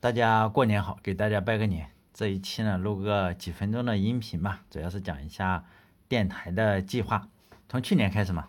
[0.00, 1.90] 大家过年好，给大家拜个年。
[2.14, 5.62] 这一期呢，录个几分钟的音频吧，主要是讲一下
[6.08, 7.28] 电台的计划。
[7.68, 8.48] 从去年开始嘛，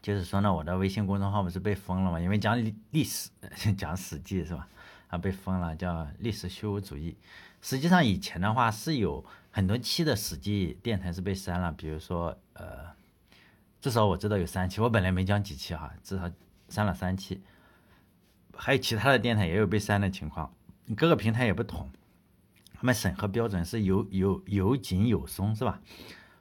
[0.00, 2.58] 就是说呢，我的微信公众号不是被封了嘛，因为讲
[2.90, 3.28] 历史，
[3.76, 4.66] 讲史记是吧？
[5.08, 7.14] 啊，被封了，叫历史虚无主义。
[7.60, 12.86] 实际上以前的话是有很多期的史记电台是被删了，比如说呃，
[13.82, 16.30] 至少我知道有三期，我本来没讲几期哈，至少
[16.70, 17.42] 删了三期。
[18.56, 20.52] 还有其他的电台也有被删的情况，
[20.96, 21.90] 各个平台也不同，
[22.74, 25.80] 他们审核标准是有有有紧有松是吧？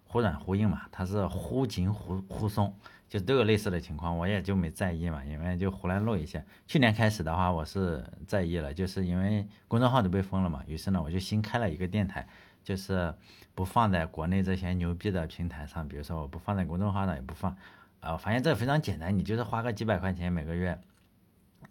[0.05, 2.73] 忽软忽硬嘛，它是忽紧忽忽松，
[3.09, 6.45] 就都有类似的情况，我也就没在意嘛，因为就胡乱录一些。
[6.65, 12.25] 去年开始的话，我是在意了，就是因为公众号都被封了嘛，于是呢，我就新开了一个电台，
[12.63, 13.13] 就是
[13.53, 17.57] 不放在国内这些牛逼的平台上，比如说我不放在公众号上，也不放，
[17.99, 20.79] 呃，发现这非常简单，你就是花个几百块钱每个月。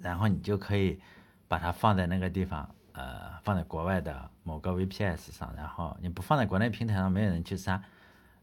[0.01, 1.01] 然后你就可以
[1.49, 7.83] 把它放在那个地方，呃，放在国外的某个 VPS 上，然后你不放在国内平台上，没有人去删。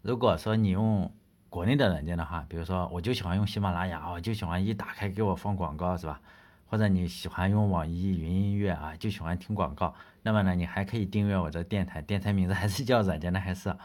[0.01, 1.11] 如果说你用
[1.49, 6.19] 国内的软件的话，比如说我就喜欢用喜马拉雅，我就喜欢一打开给我放广告，是吧？
[6.67, 13.75] 或者你喜欢用网易云音乐啊，就喜欢听广告，那么呢，你还可以订阅我的电台，电台名字还是叫软件的还是，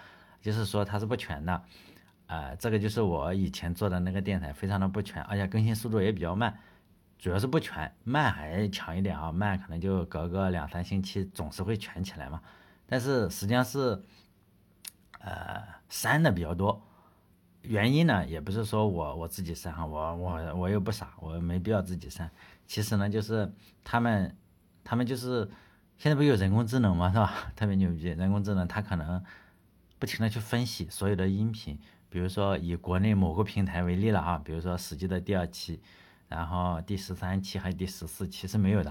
[0.41, 1.63] 就是说它是不全的，
[2.29, 6.57] 呃，这个就是我以前做的那个电台，非常的不全，而且更新速度也比较慢。
[7.19, 12.43] 主要是不全，慢还强一点啊，慢可能就隔个两三星期总是会全起来嘛。
[12.87, 14.05] 但是实际上是，
[15.21, 16.83] 呃，删的比较多。
[17.63, 22.31] 原因呢，也不是说我我自己删哈，我我我又不傻，我没必要自己删。
[22.67, 23.51] 其实呢，就是
[23.83, 24.37] 他们，
[24.85, 25.51] 他们就是
[25.97, 27.51] 现在不有人工智能嘛，是吧？
[27.57, 29.25] 特别牛逼，人工智能它可能
[29.99, 31.79] 不停的去分析所有的音频，
[32.11, 35.81] 比如说以国内某个平台为例了啊，比如说《史记》的第二期。
[36.29, 38.91] 然后第十三期还是第十四期是没有的，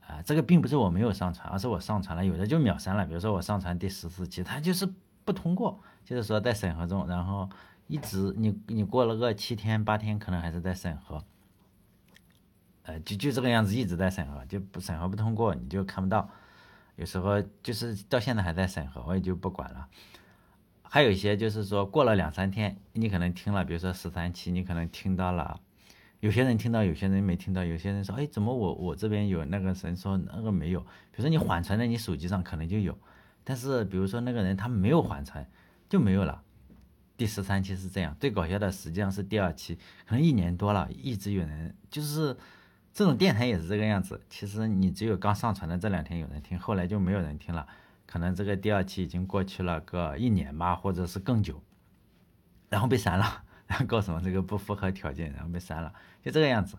[0.00, 3.06] 啊，这个并不是我没有上传，而是我上传了，有的就秒删了。
[3.06, 4.92] 比如说我上传第十四期，它就是
[5.24, 7.48] 不通过，就是说在审核中，然后
[7.86, 11.24] 一直你你过了个七天八天，可能还是在审核，
[12.82, 16.28] 呃，就就这个样子一直在审核，就不审核不通过，你就看不到。
[16.96, 19.88] 有时候就是到现在还在审核，我也就不管了。
[20.82, 25.60] 还有一些就是说过了两三天，你可能听了，比如说十三期，你可能听到了。
[26.22, 27.64] 有些人听到，有些人没听到。
[27.64, 30.78] 有些人说：“哎，怎么我我这边有那个神说那个没有？
[30.78, 32.96] 比如说你缓存在你手机上可能就有，
[33.42, 35.44] 但是比如说那个人他没有缓存
[35.88, 36.40] 就没有了。”
[37.18, 39.74] 第十三期是这样，最搞笑的实际上是第二期，
[40.06, 42.36] 可能一年多了，一直有人就是
[42.94, 44.20] 这种电台也是这个样子。
[44.30, 47.66] 其实你只有刚上传的这两天有人听，后来就没有人听了。
[48.06, 51.60] 可能这个第二期已经过去了个一年吧，或者是更久，
[52.68, 53.42] 然后被删了。
[53.86, 56.76] 告诉我这个不符合条件，然后被删了，就这个样子。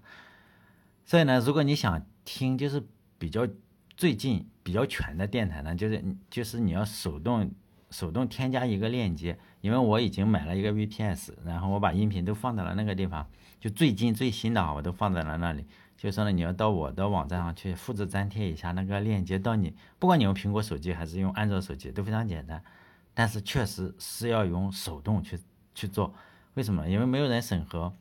[1.06, 2.82] 所以呢，如果你想听就是
[3.18, 3.48] 比较
[3.96, 7.52] 最近比较全的电台呢，就是就是你要手动
[7.90, 13.28] 手动添加一个链接，因为我已经买了一个 VPS，然后我把音频都放在了那个地方，
[13.60, 15.66] 就最近最新的啊，我都放在了那里。
[15.96, 22.62] 就是说呢，你要到我的网站上去复制粘贴一下那个链接到你，不管你用苹果手机还是用安卓手机都非常简单，
[23.14, 25.40] 但是确实是要用手动去
[25.76, 26.14] 去做。
[26.56, 26.88] 为什么？
[26.88, 27.94] 因为没有人审核，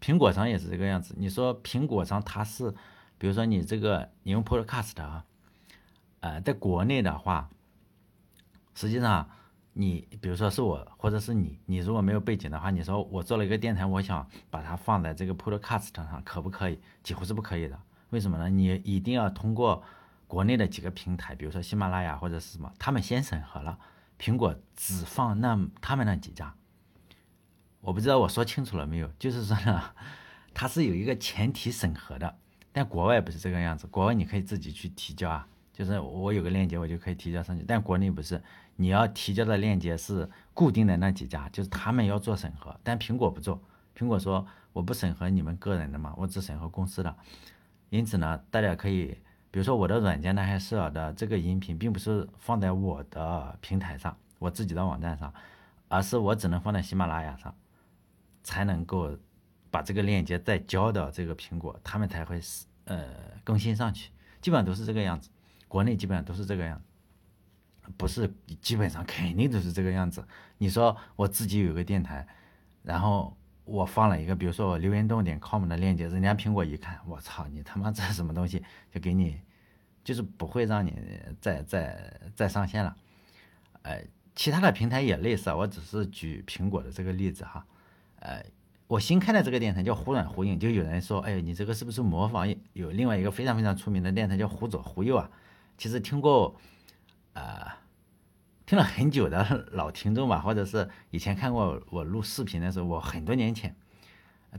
[0.00, 1.14] 苹果上也是这个样子。
[1.18, 2.74] 你说苹果上它是，
[3.18, 5.24] 比如说你这个你用 Podcast 啊，
[6.20, 7.50] 呃，在国内的话，
[8.74, 9.28] 实际上
[9.74, 16.80] 你比如说是我或者是你，你如果没有背景的话，你说我做了一个电台，我想把它放在这个 Podcast 上，可不可以？
[17.02, 17.78] 几乎是不可以的。
[18.10, 18.48] 为什么呢？
[18.48, 19.82] 你一定要通过
[20.26, 23.78] 国内的几个平台，比如说喜马拉雅或者是什么，他们先审核了，
[24.18, 26.54] 苹果只放那他们那几家。
[27.82, 29.82] 我不知道我说清楚了没有， 就是说呢，
[30.54, 32.34] 它是有一个前提审核的，
[32.72, 38.40] 但国外不是这个样子，国外你可以自己去提交啊，就是我有个链接，我就可以提交上去，但国内不是，
[38.76, 43.60] 你要提交的链接是固定的那几家，就是他们要做审核，但苹果不做，
[43.98, 47.14] 苹果说我不审核你们个人的嘛，我只审核公司的，
[47.90, 49.18] 因此呢，大家可以，
[49.50, 55.34] 比如说我的软件呢，还是的这个音频，并不是放在我的平台上，我自己的网站上，
[55.88, 57.52] 而是我只能放在喜马拉雅上。
[58.42, 59.16] 才能够
[59.70, 62.40] 把这个链接再交到这个苹果，他们才会
[62.84, 63.06] 呃
[63.44, 64.10] 更新上去，
[64.40, 65.30] 基本上都是这个样子。
[65.68, 68.30] 国内基本上都是这个样子，不是
[68.60, 70.22] 基本上肯定都是这个样子。
[70.58, 72.26] 你说我自己有个电台，
[72.82, 73.34] 然后
[73.64, 79.40] 我放了一个，比如说我留言洞点 com 的链接，人家苹果一看，我操，你他妈这什么东西，就给你，
[80.04, 80.92] 就是不会让你
[81.40, 82.94] 再再再上线了。
[83.82, 84.04] 呃，
[84.34, 87.66] 其他的平台也类似，我只是举苹果的这个例子哈。
[88.22, 88.40] 呃，
[88.86, 95.28] 我新开的这个电台叫忽软忽硬，就有人说，哎，你这个是不是模仿有另外一个非常非常出名的电台叫忽左忽右啊？
[95.76, 96.54] 其实听过，
[97.32, 97.66] 呃，
[98.64, 103.74] 听了很久的老听众吧，或者是以前看过我录视频的时候，我很多年前，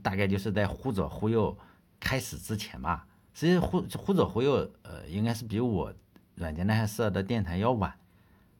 [0.01, 1.57] 大概就是在忽左忽右
[2.01, 3.07] 开始之前吧。
[3.33, 5.93] 实际忽忽左忽右，呃，应该是比我
[6.35, 7.93] 软件那些设的电台要晚。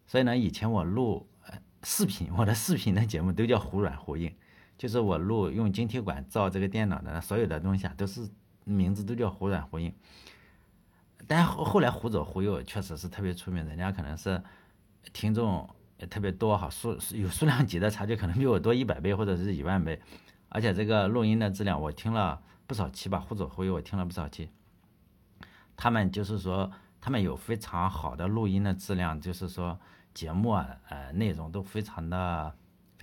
[0.08, 4.34] 所以呢，以前我录呃视频，我的视频的节目都叫忽软忽硬。
[4.78, 8.28] 就是我录用晶体管造这个电脑的所有的东西啊，都是
[8.66, 9.94] 名字都叫忽软忽硬。
[11.25, 14.44] 但后后来忽左忽右确实是特别出名，人家可能是
[15.14, 20.02] 听众也特别多哈，数有数量级的差距，可能比我多一百倍或者是一万倍。
[20.50, 24.50] 而且这个录音的质量，我听了不少期吧，忽左忽右我听了不少期。
[25.78, 29.80] 他们就是说，他们有非常好的录音的质量，就是说
[30.14, 32.54] 节目啊，呃，内容都非常的。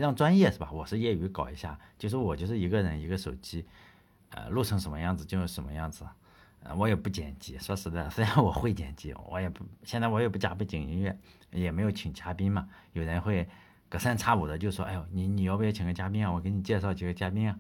[0.00, 0.70] 非常专业是吧？
[0.72, 3.66] 我是业余搞一下，就是我就是一个人一个手机，
[4.30, 6.06] 呃，录成什么样子就是什么样子，
[6.62, 7.58] 呃，我也不剪辑。
[7.58, 11.14] 说实在，虽然我会剪辑，我也不现在我也不加背景音乐，
[11.50, 12.66] 也没有请嘉宾嘛。
[12.94, 13.46] 有人会
[13.90, 16.32] 隔三差五的就说：“哎呦，你你要不要请个嘉宾啊？
[16.32, 17.58] 我给你介绍几个嘉宾啊。”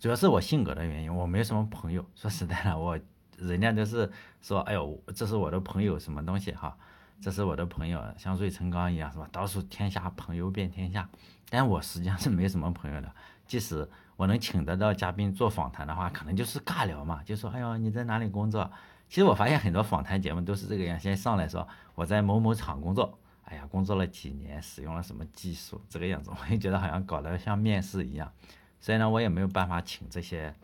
[0.00, 2.04] 主要是我性格的原因，我没什么朋友。
[2.16, 2.98] 说实在的，我
[3.38, 4.10] 人家都是
[4.40, 6.76] 说：“哎呦，这是我的朋友，什么东西哈？
[7.22, 9.28] 这是我的朋友，像芮成钢一样是吧？
[9.30, 11.08] 到处天下朋友遍天下。”
[11.48, 13.14] 但我实际上是没什么朋友的，
[13.46, 18.68] 即使我能请得到嘉宾做访谈的话，可能就是尬聊嘛，就说哎呦你在哪里工作？
[19.08, 28.32] 其实我发现很多访谈节目都是这个样，先上来说我在某某厂工作，哎呀工作了几年，使用了什么技术，这个样子，我就觉得好像搞得像面试一样。
[28.80, 30.54] 所以呢，我也没有办法请这些，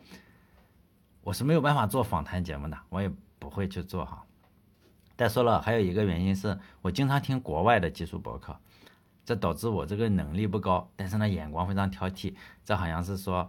[1.21, 4.25] 我是没有办法做访谈节目的，我也不会去做哈。
[5.19, 8.57] 再说了，还有一个原因是我经常听国外的技术博客。
[9.25, 12.33] 这导致我这个能力不高，但是呢眼光非常挑剔。
[12.63, 13.45] 这好像是说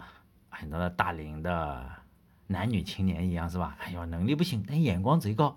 [0.49, 1.88] 很多的大龄的
[2.49, 3.76] 男女青年一样，是吧？
[3.78, 5.56] 哎呦，能力不行，但眼光贼高。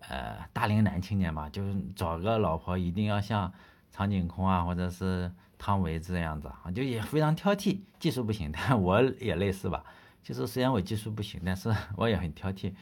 [0.00, 3.50] 呃，大龄男青年嘛，就是找个老婆一定要像
[3.90, 7.80] 苍井空啊，或者是汤唯这样子啊，就也非常挑剔。
[7.98, 9.82] 技术不行， 但我也类似吧。
[10.22, 12.74] 就是虽然我技术不行，但是 我也很挑剔。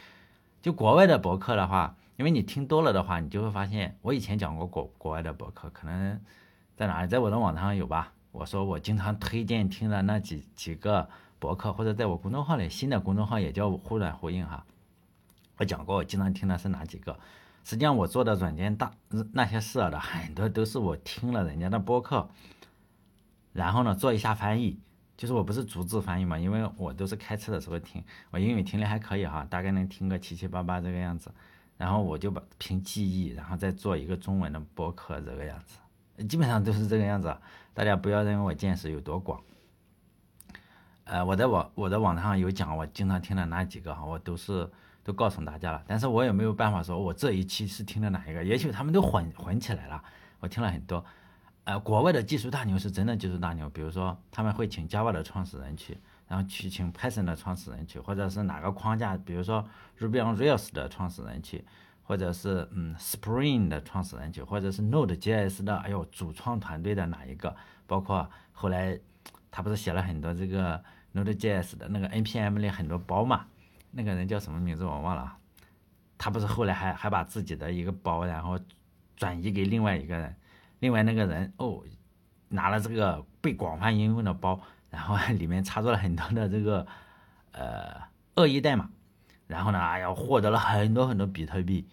[0.61, 6.21] 就国外的博客的话，因为你听多了的话，你就会发现，我以前讲过国国外的博客，可能。
[6.77, 7.09] 在哪里？
[7.09, 8.13] 在我的网站上有吧？
[8.33, 11.09] 我说我经常推荐听的那几几个
[11.39, 14.67] 博客，或者在我公众号里，新的公众号也叫忽软忽硬哈。
[15.57, 17.17] 我讲过，我经常听的是哪几个？
[17.63, 18.91] 实际上我做的软件大
[19.33, 22.29] 那些事的很多都是我听了人家的博客，
[23.53, 24.81] 然后呢做一下翻译，
[25.17, 28.03] 就是我不是逐字翻译嘛，因为我都是开车的时候听，
[28.33, 31.33] 我英语听力还可以哈，大概能听个七七八八这个样子，
[31.85, 36.25] 然后我就把凭记忆，然后再做一个中文的博客这个样子。
[36.25, 37.37] 基本上都是这个样子，
[37.75, 39.39] 大家不要认为我见识有多广。
[41.05, 44.67] 呃，我在网我的网上有讲，我经常听的哪几个哈，我都是
[45.03, 45.85] 都告诉大家了。
[45.87, 50.03] 但是我也没有办法说我这一期是听的哪一个，也许他们都混混起来了。
[50.41, 51.05] 我听了很多，
[51.65, 55.99] 呃，国外的技术大牛是真的技术大牛，比如说他们会请 Java 的创始人去，
[56.29, 59.65] 然后去请 Python 的创始人去，或者是哪个框架，比如说
[59.99, 61.65] Ruby on Rails 的创始人去。
[62.07, 67.57] 或者是嗯，Spring 的创始人去，或者是 Node.js 的，哎呦，主创团队的哪一个？
[67.87, 69.01] 包括后来
[69.51, 70.85] 他不是写了很多这个
[71.15, 73.47] Node.js 的那个 npm 里很多包嘛？
[73.91, 75.35] 那个人叫什么名字我忘了。
[76.19, 78.61] 他不是后来还还把自己的一个包，然后
[79.17, 80.37] 转移给另外一个人，
[80.81, 81.83] 另外那个人哦，
[82.51, 84.61] 拿了这个被广泛应用的包，
[84.95, 86.87] 然后里面插入了很多的这个
[87.53, 88.03] 呃
[88.37, 88.89] 恶意代码。
[89.47, 89.79] 然后呢？
[89.79, 91.87] 哎呀，获得了很多很多比特币，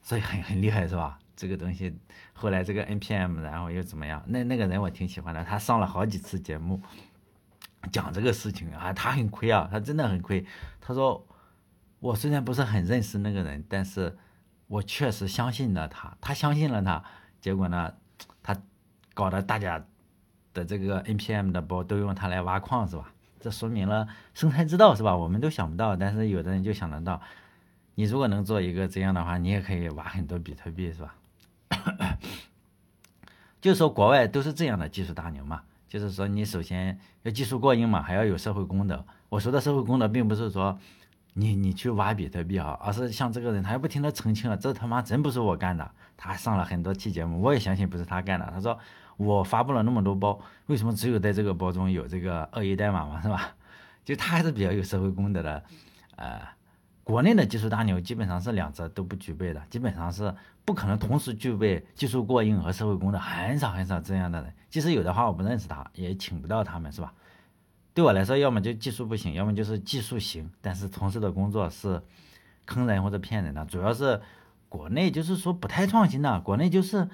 [0.00, 1.18] 所以很很厉害，是吧？
[1.36, 1.94] 这个东西
[2.32, 4.24] 后来这个 npm，然后又怎么样？
[4.26, 6.80] 那那个人我挺喜欢的，他上了好几次节目
[7.92, 10.46] 讲这个事情啊，他很亏啊，他真的很亏。
[10.80, 11.28] 他说
[12.00, 14.16] 我虽然不是很认识那个人，但是
[14.66, 17.04] 我确实相信了他，他相信了他，
[17.42, 17.92] 结果呢，
[18.42, 18.56] 他
[19.12, 19.86] 搞得大家
[20.56, 23.12] 的这个 npm 的包都用它来挖矿，是吧？
[23.38, 25.14] 这说明了生财之道是吧？
[25.14, 27.20] 我们都想不到，但是有的人就想得到。
[27.94, 31.14] 你如果能做一个这样的话，你也可以挖很多比特币是吧？
[33.60, 35.62] 就说国外都是这样的技术大牛嘛。
[35.86, 39.04] 就是说你首先要技术过硬嘛，还要有社会功德。
[39.28, 40.78] 我说的社会功德，并不是说
[41.34, 45.88] 你你去挖比特币啊，而是像这个人，他又不停的澄清了，这他妈真不是我干的。
[46.16, 48.50] 他上了很多期节目，我也相信不是他干的。
[48.52, 48.76] 他说。
[49.16, 53.54] 我发布了那么多包，为什么只有在这个包中有这个恶意代码嘛，是吧？
[54.04, 55.64] 就他还是比较有社会公德的，
[56.16, 56.40] 呃，
[57.02, 60.32] 国内的技术大牛基本上是两者都不具备的，基本上是
[60.64, 64.52] 不可能同时具备技术过硬和社会公德，很少很少这样的人。
[64.70, 67.12] 即使有的话，我不认识他，也请不到他们，是吧？
[67.94, 72.02] 对我来说，要么就技术不行，要么就是技术行，但是从事的工作是
[72.66, 73.64] 坑人或者骗人的。
[73.64, 74.20] 主要是
[74.68, 77.08] 国内就是说不太创新的，国内就是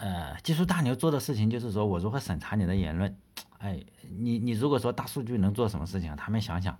[0.00, 3.16] 呃技术大牛做的事情就是说我如何审查你的言论。
[3.58, 3.78] 哎，
[4.18, 6.78] 你你如果说大数据能做什么事情，他们想想，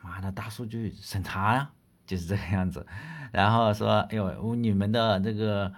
[0.00, 1.70] 妈的大数据审查呀，
[2.06, 2.86] 就是这个样子。
[3.32, 5.72] 然后说，哎呦，你们的这个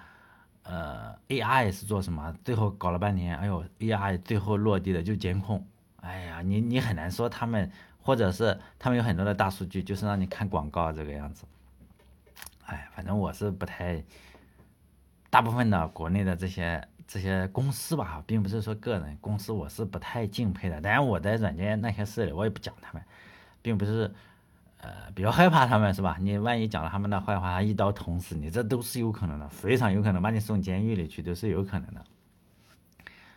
[0.64, 2.36] 呃 AI 是做什么？
[2.44, 5.66] 最后搞了半天，哎呦，AI 最后落地的就监控。
[6.02, 7.72] 哎呀，你你很难说他们，
[8.02, 11.46] 或者是他们有很多的大数据，就是让你看广告这个样子。
[12.66, 14.04] 哎，反正我是不太，
[15.34, 20.80] 大部分的国内的这些这些公司吧，并不是说个人公司，我是不太敬佩的。
[20.80, 23.02] 当然我在软件那些事里，我也不讲他们，
[23.60, 24.14] 并不是
[24.80, 26.18] 呃比较害怕他们，是吧？
[26.20, 32.04] 你万一讲了他们的坏话，一刀捅死你，这都是有可能的，非常有可能把你送监狱里去，都是有可能的。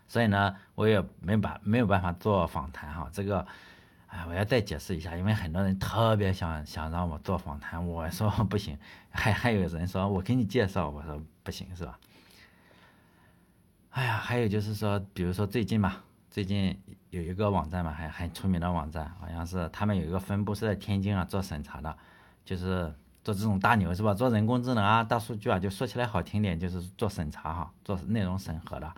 [0.08, 3.44] 所以呢，我也没办没有办法做访谈哈，这个，
[4.08, 8.78] 哎，我要再解释一下，因为很多人特别想想让我做访谈，我说不行，
[9.12, 12.00] 还还有人说我给你介绍，我说不行，是吧？
[13.92, 15.98] 哎呀，还有就是说，比如说最近嘛，
[16.30, 21.98] 最近有一个网站嘛，还很出名的网站，好像是他们有一个分部是在天津啊做审查的，
[22.46, 24.14] 就是做这种大牛是吧？
[24.14, 28.94] 做人工智能啊、大数据啊，就说起来好听点，就是做审查哈，做内容审核的。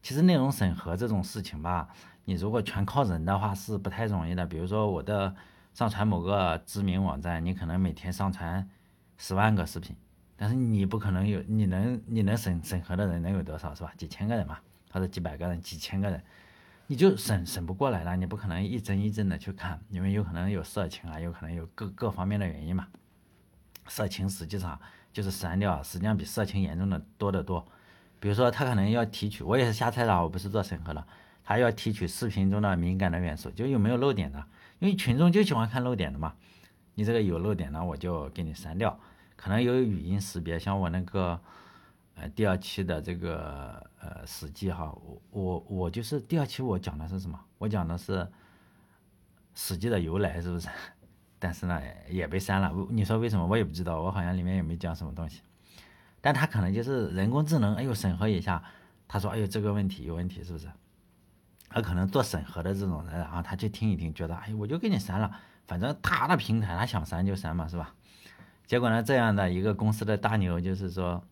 [0.00, 1.88] 其实内容审核这种事情吧，
[2.28, 4.44] 你如果全靠人的话是不太容易的。
[4.44, 5.34] 比如说我的
[5.72, 8.68] 上传某个知名网站，你可能每天上传
[9.16, 9.96] 十万个视频，
[10.36, 13.94] 但是你不可能有，你能你能审审核的人能有多少是吧？
[13.96, 14.58] 几千个人嘛，
[14.92, 16.22] 或者几百个人、几千个人，
[16.86, 18.14] 你就审审不过来了。
[18.14, 22.86] 你不可能一帧一帧的去看，因为有可能有色情啊，有可能有各各方面的原因嘛。
[23.86, 24.78] 色情实际上
[25.14, 27.66] 就是删掉，实际上比色情严重的多得多。
[28.20, 31.02] 比如说，他可能要提取，我也是瞎猜的，我不是做审核的。
[31.48, 34.44] 还要提取视频中的敏感的元素，就有没有漏点的，
[34.80, 36.34] 因为群众就喜欢看漏点的嘛。
[36.94, 39.00] 你这个有漏点呢，我就给你删掉。
[39.34, 41.40] 可能有语音识别，像我那个
[42.16, 47.40] 呃第二期的这个呃史记哈，我我我就是第二期我讲的是什么？
[47.56, 48.28] 我讲的是
[49.54, 50.68] 史记的由来，是不是？
[51.40, 52.70] 但是呢也被删了。
[52.90, 53.46] 你说为什么？
[53.46, 55.40] 我也不知道，我好像里面也没讲什么东西。
[56.20, 58.62] 但他可能就是人工智能，哎呦，审核一下，
[59.08, 60.68] 他说，哎呦，这个问题有问题，是不是？
[61.68, 65.30] 他可能做审核的这种人，然后他去听一听，觉得，哎，我就给你删了，
[65.66, 67.94] 反正他的平台，他想删就删嘛，是吧？
[68.66, 71.22] 结果呢，这样的一个公司的大牛，就是说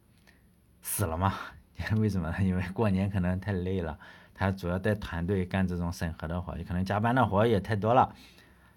[0.82, 1.34] 死了嘛？
[1.96, 2.42] 为什么呢？
[2.42, 3.98] 因为过年可能太累了，
[4.34, 8.14] 他主要带团队干这种审核的活，可能加班的活也太多了。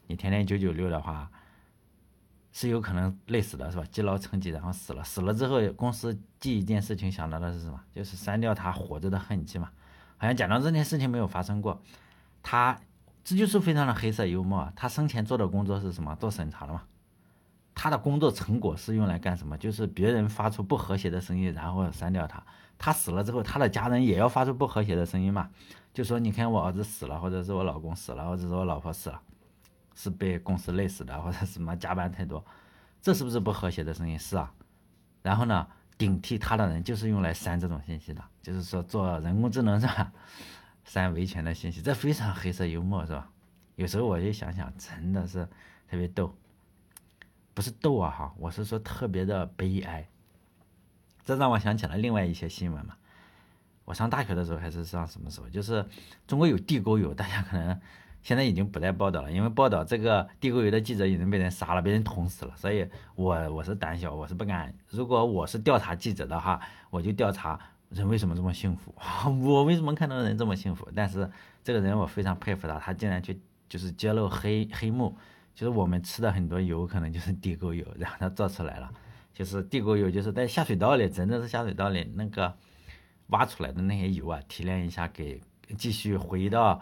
[0.08, 1.30] 你天天九九六的话。
[2.52, 3.84] 是有可能累死的，是吧？
[3.92, 5.04] 积劳成疾，然后死了。
[5.04, 7.80] 死了之后，公司第一件事情想到的是什么？
[7.94, 9.70] 就是删掉他活着的痕迹嘛。
[10.20, 11.82] 好像假装这件事情没有发生过。
[12.44, 12.80] 他
[13.24, 14.72] 这就是非常的黑色幽默。
[14.76, 16.16] 他生前做的工作是什么？
[16.18, 16.84] 做审查的嘛。
[17.74, 19.58] 他的工作成果是用来干什么？
[19.58, 22.44] 就是别人发出不和谐的声音，然后删掉他。
[22.78, 25.50] 他死了之后，他的家人也要发出不和谐的声音嘛？
[25.94, 29.20] 就说你看我儿子死了，或者是我老公死了，或者是我老婆死了。
[29.96, 32.42] 是被公司累死的，或者什么加班太多，
[33.02, 34.18] 这是不是不和谐的声音？
[34.18, 34.54] 是啊。
[35.22, 35.68] 然后呢，
[36.00, 40.12] 顶替他的人就是用来删这种信息的，就是说做人工智能是吧？
[40.86, 43.30] 删维权的信息，这非常黑色幽默是吧？
[43.76, 45.46] 有时候我就想想，真的是
[45.90, 46.34] 特别逗，
[47.54, 50.08] 不是逗啊哈，我是说特别的悲哀。
[51.26, 52.96] 这让我想起了另外一些新闻嘛。
[53.84, 55.50] 我上大学的时候还是上什么时候？
[55.50, 55.86] 就是
[56.26, 57.80] 中国有地沟油，大家可能。
[58.22, 62.54] 现在已经不再报道了，因为报道这个地沟油的记者已经被人杀了，被人捅死了。
[62.56, 64.74] 所以，我我是胆小，我是不敢。
[64.90, 66.60] 如果我是调查记者的话，
[66.90, 67.60] 我就调查
[67.90, 68.94] 人为什么这么幸福，
[69.44, 70.88] 我为什么看到人这么幸福？
[70.94, 71.30] 但是
[71.64, 75.16] 这个人我非常佩服他，他竟然去就是揭露黑黑幕，
[75.56, 78.92] 就是我们吃的很多油可能就是地沟油，然后他做出来了，
[79.34, 82.54] 就是地沟油就是在下水道里，真的是下水道里那个
[83.28, 85.42] 挖出来的那些油啊，提炼一下给
[85.78, 86.82] 继续回到。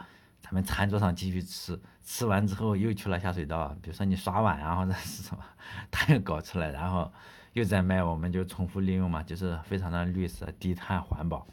[0.50, 5.44] 他们餐桌上继续吃，吃完之后又去了下水道，比如说你刷碗啊或者是什么，
[5.92, 7.12] 他又搞出来，然后
[7.52, 11.46] 又在卖，我们就重复利用嘛，就是非常的绿色、低碳、环保，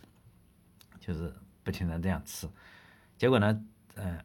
[1.00, 1.34] 就是
[1.64, 2.48] 不停的这样吃。
[3.18, 3.60] 结果呢，
[3.96, 4.16] 嗯，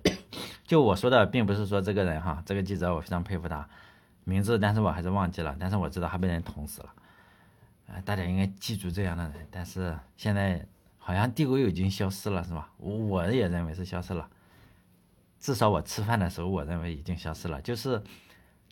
[0.68, 3.66] 就我说的，并不是说这个人哈，这个记者我非常佩服他，
[4.24, 6.94] 名字但是我还是忘记了，但是我知道他被人捅死了。
[7.86, 10.66] 呃，大家应该记住这样的人，但是现在。
[11.10, 12.70] 好像地沟油已经消失了，是吧？
[12.76, 14.30] 我我也认为是消失了，
[15.40, 17.60] 至少我吃饭的时候，我认为已经消失了。
[17.60, 18.00] 就是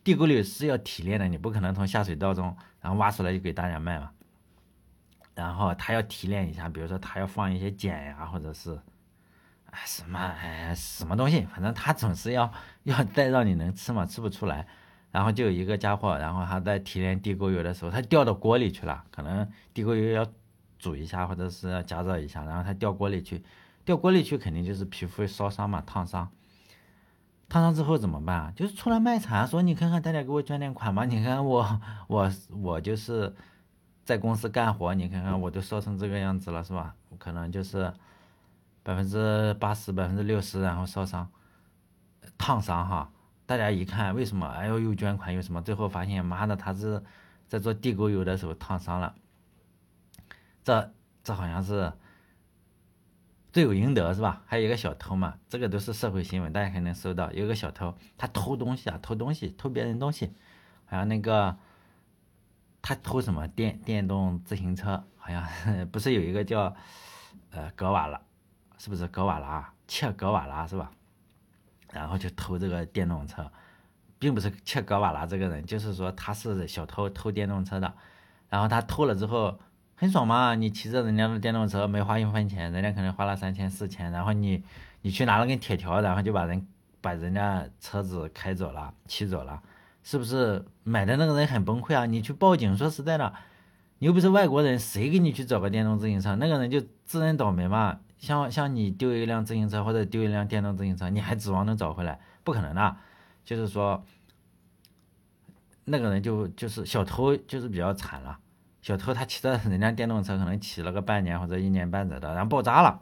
[0.05, 4.13] 地沟油是要提炼的，你不可能从下水道中然后挖出来就给大家卖嘛。
[5.35, 8.79] 然后他要提炼一下，比如说他要放一些碱呀，或者是
[9.71, 12.53] 哎什么哎什么东西，反正他总是要
[12.85, 14.65] 要再让你能吃嘛，吃不出来。
[15.11, 20.25] 然后就有一个家伙，然后他在提炼地沟油的时候，他掉到锅里去了，可能地沟油要
[20.79, 23.43] 煮一下或者是加热一下，然后他掉锅里去，
[23.85, 26.31] 掉锅里去肯定就是皮肤烧伤嘛，烫伤。
[27.49, 28.53] 烫伤之后怎么办？
[28.55, 33.35] 就是出来卖惨，说你看看大家给我捐点款嘛，你看我我我就是
[34.05, 36.95] 在公司干活，你看看我都烧成这个样子了，是吧？
[37.19, 37.93] 可能就是
[38.83, 41.29] 百分之八十、百分之六十，然后烧伤、
[42.37, 43.11] 烫伤哈。
[43.47, 44.47] 大家一看，为什么？
[44.47, 45.63] 哎呦，又捐款又什么？
[45.63, 47.03] 最后发现，妈的，他是
[47.47, 49.15] 在做地沟油的时候烫伤了。
[50.69, 50.93] 这
[51.25, 51.91] 这好像是
[53.55, 54.43] 罪有应得是吧？
[54.45, 57.33] 还有一个小偷嘛，这个都是社会新闻，大家肯定收到。
[57.33, 60.31] 有个小偷，他偷东西啊，偷东西，偷别人东西，
[60.85, 61.57] 好像那个
[62.83, 65.43] 他偷什么电电动自行车，好像
[65.89, 66.77] 不是有一个叫
[67.49, 68.21] 呃格瓦拉，
[68.77, 69.73] 是不是格瓦拉？
[69.87, 70.93] 切格瓦拉是吧？
[71.95, 73.51] 然后就偷这个电动车，
[74.19, 77.95] 并不是切格瓦拉这个人，就是说他是小偷偷电动车的。
[78.51, 79.59] 然后他偷了之后
[80.01, 84.63] 很爽嘛，你骑着人家的电动车没花一分钱，人家可能花了三千四千，然后你
[85.03, 86.65] 你去拿了根铁条，然后就把人
[87.01, 89.61] 把人家车子开走了，骑走了，
[90.05, 92.07] 是不是买的那个人很崩溃啊？
[92.07, 93.35] 你去报警，说实在的，
[93.99, 96.37] 你又不是外国人，谁给你去找个电动自行车？
[96.37, 97.99] 那个人就自认倒霉嘛。
[98.19, 102.21] 像像你丢一辆自行车或者丢一辆电动自行车，你还指望能找回来？
[102.45, 102.97] 不可能的。
[103.45, 104.05] 就是说，
[105.87, 108.39] 那个人就就是小偷，就是比较惨了。
[108.81, 113.01] 小偷他骑着人家电动车，可能骑了个半年或者一年半载的，然后爆炸了。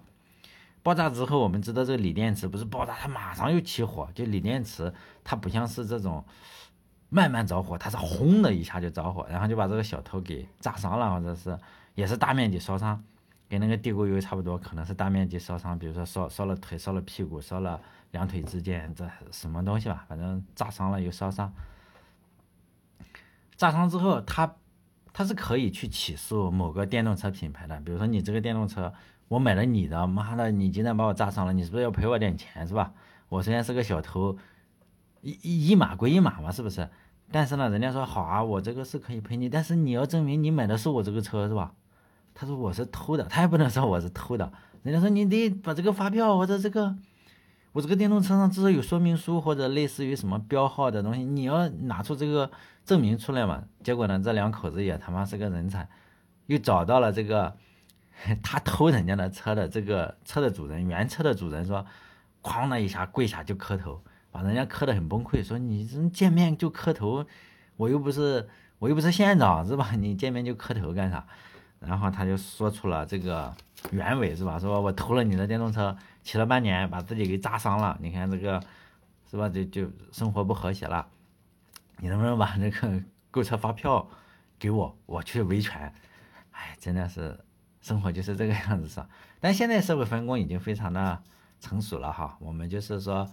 [0.82, 4.08] 爆炸之后，我们知道这个锂电池不是爆炸，它马上又起火。
[4.14, 4.92] 就锂电池，
[5.24, 6.24] 它不像是这种
[7.08, 11.58] 慢慢着火，它是轰的一下就着火，然后就把这个小偷给炸伤了，或者是
[11.94, 13.02] 也是大面积烧伤。
[13.48, 17.80] 跟那个地沟油差不多，可能是大面积烧伤，比如说烧烧了腿、烧了屁股、烧了
[18.10, 21.52] 两腿之间，这什么东西吧，反正炸伤了又烧伤。
[23.56, 24.56] 炸伤之后，他
[25.16, 28.92] 他是可以去起诉某个电动车品牌的，比如说你这个电动车，
[29.28, 32.92] 我买了你的，妈的，你今天把我炸伤了，你是不是要赔我点钱，是吧？
[33.30, 34.36] 我虽然是个小偷，
[35.22, 36.86] 一一码归一码嘛，是不是？
[37.32, 41.72] 但是呢，人家说好啊，我这个是可以赔你，但是你要证明你买的是我这个车，是吧？
[42.34, 44.52] 他说我是偷的，他也不能说我是偷的。
[44.82, 46.94] 人家说你得把这个发票或者这个，
[47.76, 52.50] 我这个电动车上至少有说明书或者类似于什么标号的东西，你要拿出这个
[52.86, 53.62] 证明出来嘛。
[53.84, 55.86] 结果呢，这两口子也他妈是个人才，
[56.46, 57.54] 又找到了这个
[58.42, 61.84] 他偷人家的车的这个车的主人，原车的主人说，
[62.42, 67.26] 哐的一下跪下就磕头，把人家磕得很崩溃，说你这见面就磕头，
[67.76, 69.90] 我又不是我又不是县长是吧？
[70.00, 71.26] 你见面就磕头干啥？
[71.78, 73.54] 然后他就说出了这个
[73.90, 74.58] 原委是吧？
[74.58, 75.94] 说我偷了你的电动车，
[76.26, 77.96] 骑了半年，把自己给扎伤了。
[78.00, 78.60] 你看这个
[79.30, 79.48] 是吧？
[79.48, 81.06] 就就生活不和谐了。
[81.98, 84.08] 你能不能把那个 购车发票
[84.58, 85.94] 给我，我去维权？
[86.50, 87.38] 哎，真的是
[87.80, 89.00] 生活就是这个样子是？
[89.38, 91.22] 但现在社会分工已经非常的
[91.60, 92.36] 成熟了哈。
[92.40, 93.30] 我们就是说，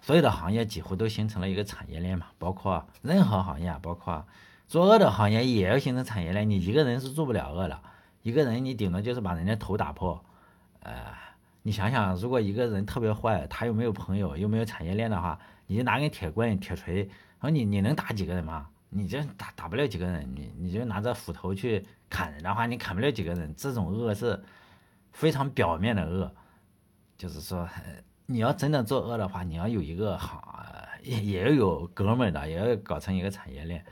[0.00, 4.24] 所有的行业几乎都形成了一个产业链嘛，包括任何行业，包括。
[4.68, 7.82] 做恶的行业也要形成产业链，你一个人是做不了恶的，
[8.22, 10.24] 一个人你顶多就是把人家头打破。
[10.78, 11.12] 呃，
[11.62, 18.68] 你想想，如果一个人特别坏，他又没有朋友，又没有产业链的话，你就拿根铁棍、铁锤，然后你你能打几个人吗？
[18.88, 23.54] 你这打打不了几个人，你你就拿着斧头去砍人的话，你砍不了几个人。
[23.54, 24.42] 这种恶是
[25.12, 26.34] 非常表面的恶，
[27.16, 27.68] 就是说，
[28.26, 30.66] 你要真的做恶的话，你要有一个好，
[31.02, 33.84] 也也要有哥们的，也要搞成一个产业链。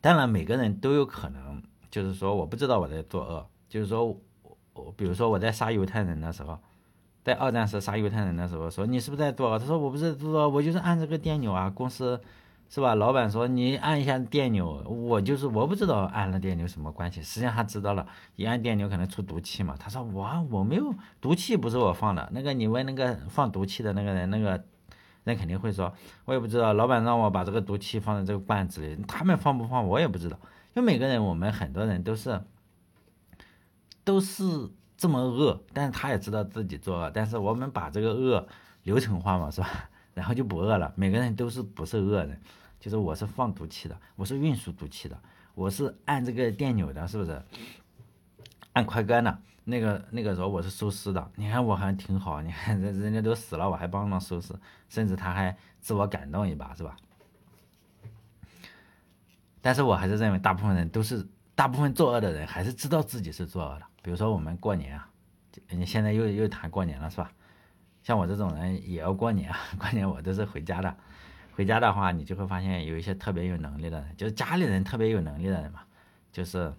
[0.00, 4.18] 当然，每个人都有可能，就是说，我不知道我在作恶，就是说，
[4.96, 6.58] 比如说我在杀犹太人的时候，
[7.24, 9.58] 在二战时杀犹太人的时候，说你是不是在做？
[9.58, 12.20] 他说我不是做，我就是按这个电钮啊，公司
[12.68, 12.94] 是吧？
[12.94, 19.74] 老板说你按一下电钮，我就是我不知道按了电钮什么关系，实际上他知道了，一按电钮可能出毒气嘛。
[19.78, 24.64] 他说我我没有毒气，不是我放的，那个你问那个放毒气的那个人那个。
[25.24, 25.92] 那肯定会说，
[26.24, 30.38] 我也不知道，老板让我把这个毒气放在这个罐子里，他们放不放我也不知道。
[30.74, 32.40] 就每个人，我们很多人都是，
[34.08, 38.48] 都是这么恶，但是他也知道自己作恶，但是我们把这个恶
[38.84, 39.68] 流程化嘛，是吧？
[40.14, 40.90] 然后就不恶了。
[40.96, 42.40] 每个人都是不是恶人，
[42.80, 45.20] 就是我是放毒气的，我是运输毒气的，
[45.54, 47.42] 我是按这个电钮的，是不是？
[48.72, 49.38] 按快杆的。
[49.64, 54.54] 那个那个时候我是收尸的，你看我还挺好，你看人 人家都死了，我还帮忙收尸，
[54.88, 56.96] 甚至他还自我感动一把，是吧？
[59.60, 63.84] 但是我还是认为大部分人都是，大部分作恶的人还是知道自己是作恶的。
[64.08, 65.06] 比如说我们过年啊，
[65.68, 67.30] 你现在又又谈过年了是吧？
[68.02, 70.96] 像我这种人也要过年啊， 过年我都是回家的。
[71.52, 75.82] 回家的话，你就会发现有一些特别有能力的人，就是家里人特别有能力的人嘛。
[76.32, 76.72] 就是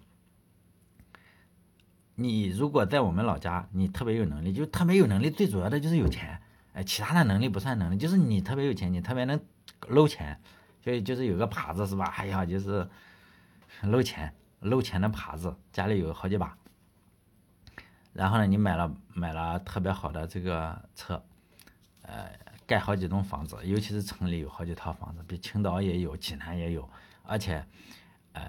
[2.15, 6.41] 你如果在我们老家，你特别有能力，就特别有能力，最主要的就是有钱。
[6.73, 9.39] 哎，其他的能力不算能力，就是你特别有钱，你特别能
[9.89, 10.41] 搂钱，
[10.83, 12.05] 所以就是有个耙子是吧？
[12.17, 12.89] 哎呀，就是
[13.83, 16.57] 搂钱，搂钱的耙子，家里有好几把。
[18.19, 21.23] 然后呢，你买了买了特别好的这个车，
[22.01, 22.29] 呃，
[22.67, 26.89] 盖好几栋房子，尤其是城里有好几套房子，比青岛也有，济南也有，
[27.23, 27.65] 而且，
[28.33, 28.43] 呃，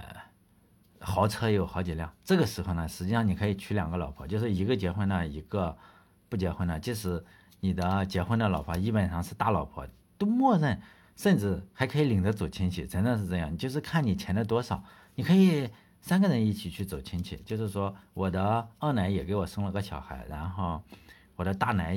[0.98, 2.12] 豪车有好几辆。
[2.24, 5.78] 这个时候呢，实际上你可以娶两个老婆，就是一个结婚了，一个
[6.28, 6.80] 不结婚了。
[6.80, 7.24] 即使
[7.61, 9.87] 你的结婚的老婆基本上是大老婆，
[10.18, 10.80] 都默认，
[11.14, 13.56] 甚至还可以领着走亲戚，真的是这样。
[13.56, 14.83] 就是看你钱的多少，
[15.14, 15.70] 你可以。
[16.01, 20.83] 三个人一起去走亲戚，就是说我的二奶也给我生了个小孩，然后
[21.37, 21.95] 我的大奶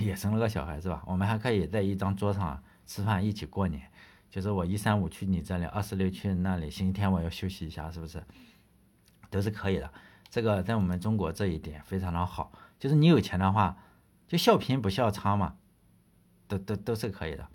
[0.00, 1.02] 也生了个小孩，是吧？
[1.06, 3.90] 我们还可以在一张桌上吃饭，一起过年。
[4.28, 8.22] 就是我一三五去你这里，二四六去那里，星期天我要休息一下，是不是？
[9.30, 9.90] 都是可以的。
[10.28, 13.78] 这个在我们中国这一点非常的好，就是你有钱的话，
[14.26, 15.56] 就笑贫不笑娼嘛，
[16.48, 17.48] 都都都是可以的。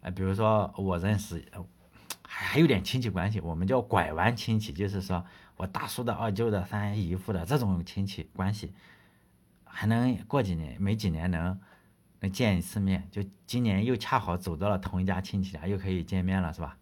[0.00, 1.44] 呃，比如说我认识。
[2.32, 8.72] 还还有点亲戚关系，我们叫拐弯亲戚，就是说我大叔的、二舅的、三姨夫的这种亲戚关系，
[9.64, 11.58] 还能过几年，没几年能
[12.20, 16.76] 能见一次面，就今年又恰好走到了同一家亲戚家，又可以见面了，是吧？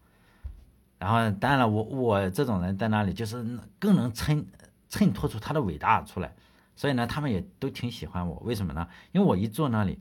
[0.98, 3.42] 然后当然了，我我这种人在那里就是
[3.78, 4.44] 更能衬
[4.90, 6.34] 衬托出他的伟大出来，
[6.76, 8.86] 所以呢，他们也都挺喜欢我，为什么呢？
[9.12, 9.98] 因为我一坐那里，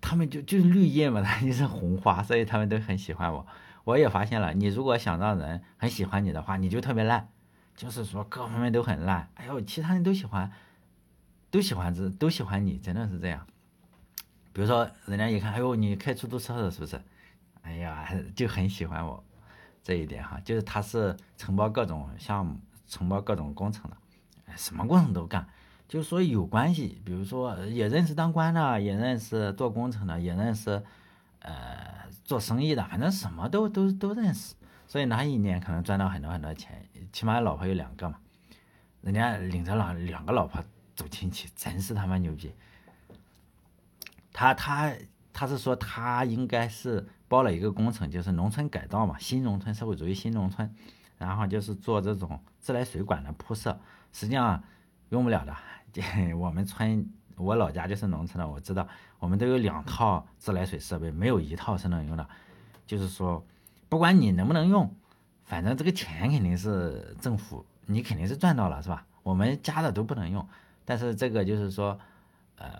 [0.00, 3.46] 他们就就是绿叶嘛，他 就是红花，所以他们都很喜欢我。
[3.86, 7.28] 我也发现了，你如果想让人很喜欢你的话，你就特别烂，
[7.76, 9.30] 就是说各方面都很烂。
[9.34, 10.50] 哎呦，其他人都喜欢，
[11.52, 13.46] 都喜欢这，都喜欢你，真的是这样。
[14.52, 17.00] 比如说，人家一看，哎呦，你开出租车的，是不是？
[17.62, 19.22] 哎呀， 就很喜欢我
[19.84, 23.96] 这一点哈，就是他是承包各种项目，承包各种工程的，
[24.56, 25.46] 什么工程都干，
[25.86, 27.00] 就是说有关系。
[27.04, 30.82] 比如说，也认识当官的，也认识做工程的，也认识，
[31.38, 31.85] 呃。
[32.26, 34.56] 做生意的，反正什么都都都认识，
[34.88, 38.18] 所以那一年可能赚到很多很多钱，起码老婆有两个嘛，
[39.00, 40.60] 人家领着两两个老婆
[40.96, 42.52] 走亲戚，真是他妈牛逼。
[44.32, 44.92] 他他
[45.32, 50.74] 他是说他应该是包了一个工程，就是农村改造嘛，新农村社会主义新农村，
[51.18, 53.78] 然后就是做这种自来水管的铺设，
[54.12, 54.64] 实际上
[55.10, 55.54] 用不了的，
[56.36, 57.08] 我们村。
[57.36, 62.26] 我老家就是农村的，我知道我们都有两套自来水设备，没有一套是能用的。
[62.86, 63.44] 就是说，
[63.88, 64.94] 不管你能不能用，
[65.44, 69.04] 反正这个钱肯定是政府，你肯定是赚到了，是吧？
[69.22, 70.48] 我们家的都不能用，
[70.84, 71.98] 但是这个就是说，
[72.56, 72.70] 呃，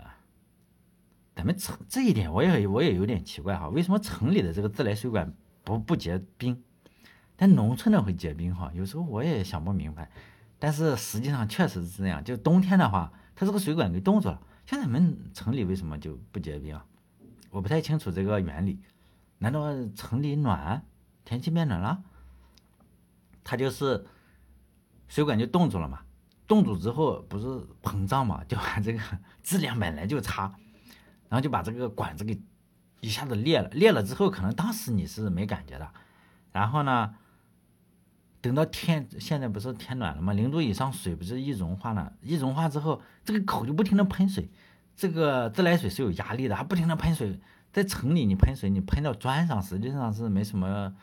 [1.35, 6.63] 咱们城这一点我也我也有点奇怪哈，为什么城里的这个自来水管不不结冰，
[7.37, 8.71] 但农村的会结冰哈？
[8.75, 10.09] 有时候我也想不明白，
[10.59, 13.13] 但是实际上确实是这样，就冬天的话。
[13.37, 16.85] 它这个水管给冻住了，像咱们城里为什么就不结冰啊？
[17.51, 18.81] 我不太清楚这个原理。
[19.39, 19.63] 难道
[19.95, 20.83] 城里暖，
[21.25, 22.03] 天气变暖了？
[23.45, 24.07] 它就是
[25.07, 26.01] 水管就冻住了嘛？
[26.47, 27.47] 冻住之后不是
[27.83, 28.43] 膨胀嘛？
[28.45, 29.01] 就把这个
[29.45, 30.55] 质量本来就差，
[31.29, 32.41] 然后就把这个管子给
[33.01, 33.69] 一下子裂了。
[33.69, 35.93] 裂了之后，可能当时你是没感觉的，
[36.53, 37.15] 然后呢？
[38.41, 40.33] 等到天现在不是天暖了吗？
[40.33, 42.13] 零度以上水不是易融化了？
[42.23, 44.49] 易融化之后，这个口就不停的喷水，
[44.97, 47.41] 这个自来水是有压力的，它不停的喷水。
[47.73, 50.95] 在城里你喷水，你喷到砖上，实际上是没什么，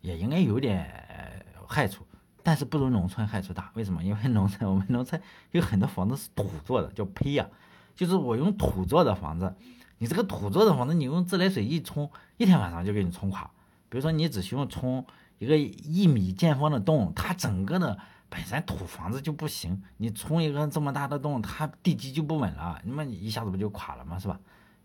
[0.00, 2.06] 也应该有点害处，
[2.42, 3.70] 但是不如农村害处大。
[3.74, 4.02] 为什么？
[4.02, 5.20] 因为农村我们农村
[5.50, 7.46] 有很多房子是土做的，叫坯呀，
[7.94, 9.54] 就是我用土做的房子，
[9.98, 13.50] 你这个土做的房子，你用自来水一冲，一天晚上就给你冲垮。
[13.88, 15.04] 比如说你只需要冲。
[15.38, 24.18] 一个一米见方的洞，它整个的本身土房子就不行，你冲一个这么大的洞，它地基就不稳了，那么一下子不就垮了吗？
[24.18, 24.38] 是吧？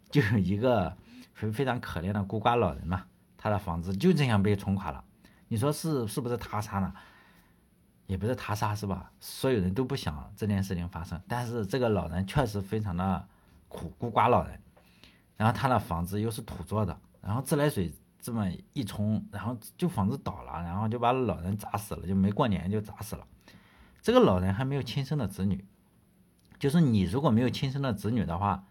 [0.09, 0.95] 就有一个
[1.33, 3.05] 非非常可怜的孤寡老人嘛，
[3.38, 5.03] 他的房子就这样被冲垮了。
[5.47, 6.93] 你说是是不是他杀呢？
[8.07, 9.12] 也不是他杀是吧？
[9.19, 13.27] 所有人都不想这件事情发生，但是这个老人确实非常的
[13.67, 14.59] 苦，孤寡老人，
[15.38, 17.93] 然后他的房子又是土做的，然后自来水。
[18.19, 23.25] 这么一冲，然后就房子倒了，然后就把老人砸死了，就没过年就砸死了。
[24.01, 25.65] 这个老人还没有亲生的子女，
[26.58, 28.65] 就是你如果没有亲生的子女的话，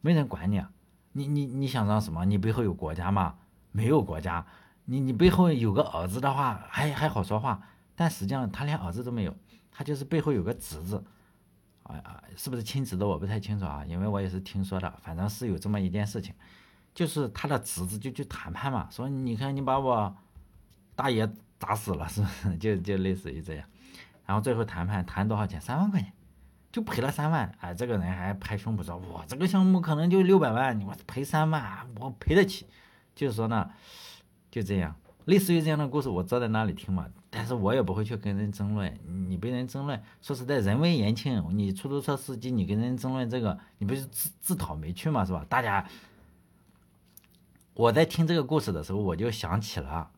[0.00, 0.70] 没人管你啊。
[1.12, 2.24] 你你你想让什么？
[2.24, 3.36] 你背后有国家吗？
[3.70, 4.44] 没有国家。
[4.84, 7.62] 你你背后有个儿子的话，还还好说话，
[7.94, 9.34] 但实际上他连儿子都没有，
[9.70, 11.02] 他就是背后有个侄子，
[11.84, 16.34] 啊啊，是不是亲侄子我不太清楚啊，因为我也是听说的，反正是有这么一件事情，
[16.94, 20.16] 就是他的侄子就去谈判嘛，说你看你把我
[20.94, 21.28] 大爷
[21.58, 22.56] 砸死了，是不是？
[22.58, 23.66] 就就类似于这样，
[24.24, 25.60] 然后最后谈判谈多少钱？
[25.60, 26.12] 三万块钱，
[26.70, 27.52] 就赔了三万。
[27.60, 32.66] 哎，这个人还拍胸脯说，我这个项目可能就六百万，你我赔三万，我赔得起。
[33.14, 33.70] 就是说呢，
[34.50, 37.06] 就这样，类似于这样的故事，我坐在那里听嘛。
[37.30, 38.96] 但是我也不会去跟人争论，
[39.28, 45.44] 你被人争论，说实在，人微言轻，你出租车司机，你跟人争论这个，你不是自自讨没趣嘛，是吧？
[45.48, 45.84] 大家，
[47.74, 50.10] 我在听这个故事的时候，我就想起了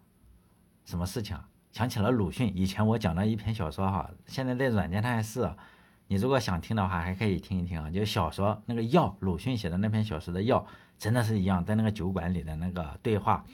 [0.85, 1.39] 什么事情？
[1.73, 2.55] 想起了鲁迅。
[2.55, 5.51] 以前我讲了一篇小说哈，现在在软件上是，
[6.07, 7.91] 你如果想听的话，还可以听一听啊。
[7.91, 10.67] 就小说那个药，鲁迅写的那篇小说的药，
[10.99, 13.45] 真的是一样，在那个酒馆里的那个对话。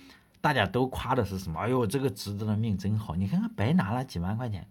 [0.40, 1.60] 大家都夸的是什么？
[1.60, 3.14] 哎呦，这个侄子的命真好！
[3.14, 4.66] 你看看，白拿了几万块钱，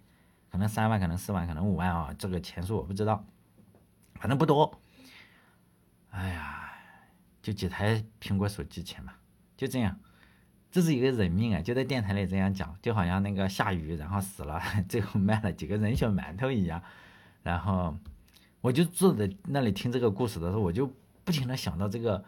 [0.51, 3.25] 可能三万，可能四万，可能五万啊，这个钱数我不知道，
[4.15, 4.77] 反正不多。
[6.09, 6.73] 哎呀，
[7.41, 9.13] 就几台苹果手机钱嘛，
[9.61, 9.95] 就这样，
[10.71, 11.61] 这是一个人命啊！
[11.61, 16.81] 就在电台里这样讲，就好像那个下雨然后死了， 最后卖了几个人血馒头一样。
[17.43, 17.95] 然后
[18.61, 20.91] 我就坐在那里听这个故事的时候，我就
[21.23, 22.23] 不停的想到这个。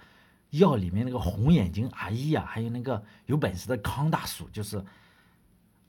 [0.51, 4.77] 药里面那个红眼睛阿姨呀，还有那个有本事的康大叔，就是，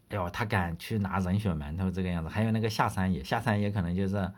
[0.09, 2.31] 哎呦，他敢去拿人血馒头这个样子。
[2.31, 4.33] 还有那个下山爷，下山爷可能就是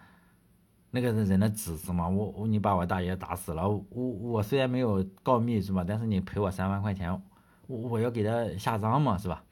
[0.90, 2.08] 那个人的侄子嘛。
[2.08, 5.84] 我我你把我大爷打死了，我我虽然没有告密是吧？
[5.86, 7.10] 但是你赔我三万块钱，
[7.66, 9.44] 我我要给他下葬嘛是吧？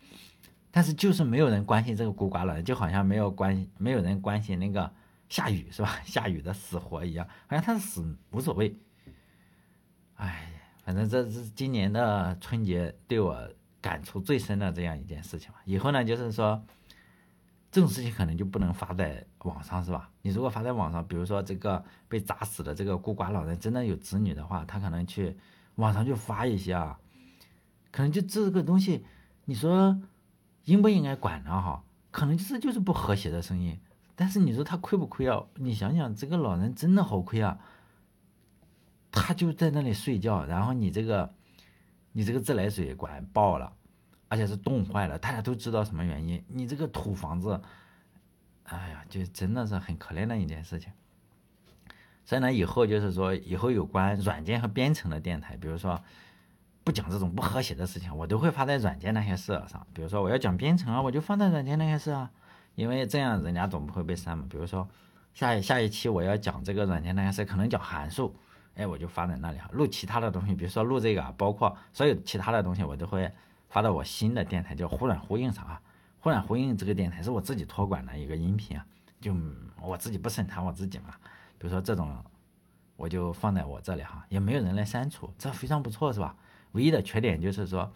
[0.70, 4.90] 但是就是没有人关心这个孤寡老人，就好像没有关没有人关心那个
[5.28, 6.00] 下雨是吧？
[6.06, 8.76] 下雨的死活一样，好像他死无所谓。
[10.16, 10.50] 哎。
[10.84, 13.34] 反正这是今年的春节对我
[13.80, 15.62] 感触最深的这样一件事情吧。
[15.64, 16.62] 以后呢，就是说
[17.74, 20.08] 这种事情可能就不能发在网上，是吧？
[20.22, 25.36] 你如果发在网上，比如说这个被砸死的这个孤寡老人真的有子女的话，他可能去
[25.74, 26.96] 网上就发一些啊，
[27.90, 29.04] 可能就这个东西，
[29.46, 30.00] 你说
[30.66, 31.50] 应不应该管呢？
[31.50, 31.82] 哈，
[32.12, 33.76] 可能就是就是不和谐的声音。
[34.14, 35.42] 但是你说他亏不亏啊？
[35.56, 37.58] 你想想，这个老人真的好亏啊。
[39.10, 41.34] 他就在那里睡觉，然后你这个，
[42.12, 43.72] 你这个自来水管爆了，
[44.34, 46.42] 而且是冻坏了，大家都知道什么原因。
[46.48, 47.60] 你这个土房子，
[48.64, 50.92] 哎呀，就真的是很可怜的一件事情。
[52.24, 56.02] 所以呢，以后就是说，以后有关软件和编程的电台，比如说
[56.82, 59.86] 不讲这种不和谐的事情，我都会发在软件那些事上。
[59.94, 62.28] 比如说我要讲编程啊，我就放在软件那些事啊，
[62.74, 64.44] 因为这样人家总不会被删嘛。
[64.50, 64.88] 比如说
[65.32, 68.34] 下一下一期我要讲这个软件那些事，可能讲函数。
[68.74, 73.30] 哎，我就发在那里哈，录其他的东西，比如说录这个，包括所有其他的东西，我都会
[73.74, 75.82] 发到我新的电台，叫忽软呼应上啊。
[76.20, 78.86] 忽软呼应这个电台是我自己托管的一个音频啊，
[79.20, 79.34] 就
[79.82, 81.06] 我自己不审查我自己嘛。
[81.58, 82.24] 比如说这种，
[82.94, 86.36] 我就放在我这里哈，也没有人来删除，这非常不错是吧？
[86.70, 87.92] 唯一的缺点就是说，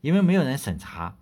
[0.00, 1.14] 因为没有人审查，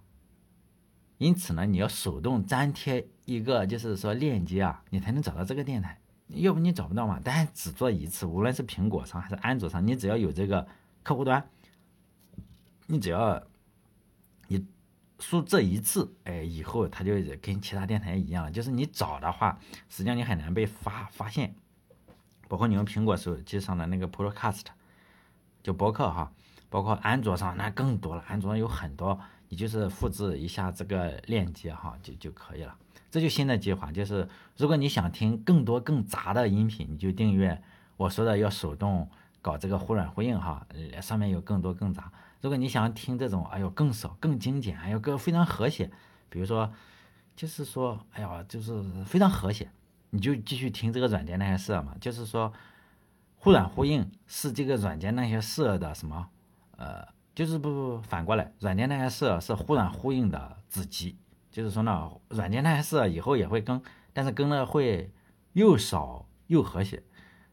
[1.19, 5.99] 因此呢，你要手动粘贴一个就是说链接啊，你才能找到这个电台。
[6.29, 7.21] 要不你找不到嘛？
[7.25, 10.65] 但只做一次，无论是苹果上还是安卓上，你只要有这个
[11.03, 11.45] 客户端，
[12.87, 13.43] 你只要
[14.49, 14.67] 你
[15.19, 21.55] 输这一次，哎，以后它就跟其他电台一样，就是你找的话，实际上你很难被发发现。
[22.47, 24.65] 包括你用苹果手机上的那个 Podcast，
[25.63, 26.31] 就博客哈，
[26.69, 29.19] 包括安卓上那更多了，安卓上有很多，
[29.49, 32.77] 你就是复制一下这个链接哈，就就可以了。
[33.11, 37.61] 这就新的计划，就是如果你想听更多更杂的音频，你就订阅
[37.97, 39.09] 我说的要手动
[39.41, 40.67] 搞这个忽软忽硬哈，
[41.01, 42.13] 上面有更多更杂。
[42.45, 45.91] 如果你想听这种，哎呦更少更精简，哎呦更非常和谐，
[46.29, 46.71] 比如说
[47.35, 49.71] 就是说，哎呀就是非常和谐，
[50.11, 51.97] 你就继续听这个软件那些事嘛。
[51.99, 52.53] 就是说
[53.37, 56.29] 忽软忽硬是这个软件那些事的什么？
[56.77, 61.17] 呃，就是不不反过来，软件那些事是忽软忽硬的子集。
[61.51, 65.11] 就是说呢，软件那些事以后也会更，但是更的会
[65.55, 67.03] 又少又和谐，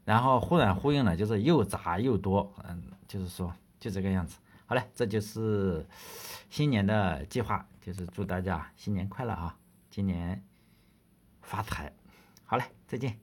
[0.04, 4.38] 然后忽软忽硬呢，就是又杂又多，嗯，就是说就这个样子。
[4.72, 5.86] 好嘞，这就是
[6.50, 9.58] 新年的计划，就是祝大家新年快乐啊，
[9.90, 10.42] 今年
[11.42, 11.92] 发财。
[12.46, 13.20] 好嘞，再见。